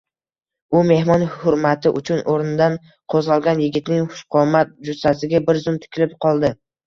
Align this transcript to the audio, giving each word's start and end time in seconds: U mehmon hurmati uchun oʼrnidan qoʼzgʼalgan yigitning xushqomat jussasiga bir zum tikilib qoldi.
U 0.77 0.79
mehmon 0.91 1.25
hurmati 1.41 1.91
uchun 1.99 2.23
oʼrnidan 2.35 2.79
qoʼzgʼalgan 3.15 3.61
yigitning 3.65 4.09
xushqomat 4.15 4.73
jussasiga 4.89 5.43
bir 5.51 5.63
zum 5.67 5.81
tikilib 5.87 6.17
qoldi. 6.27 6.51